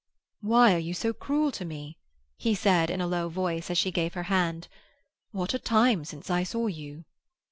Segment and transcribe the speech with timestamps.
[0.39, 1.99] "Why are you so cruel to me?"
[2.35, 4.67] he said in a low voice, as she gave her hand.
[5.31, 7.05] "What a time since I saw you!"